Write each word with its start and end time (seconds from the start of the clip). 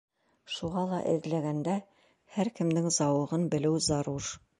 Шуға 0.53 0.85
ла 0.93 1.01
эҙләгәндә 1.11 1.75
һәр 2.37 2.51
кемдең 2.61 2.89
зауығын 2.97 3.45
белеү 3.53 3.83
зарур. 3.91 4.31